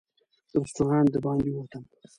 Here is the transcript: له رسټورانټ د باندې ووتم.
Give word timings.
له 0.51 0.57
رسټورانټ 0.63 1.07
د 1.13 1.15
باندې 1.25 1.49
ووتم. 1.51 1.83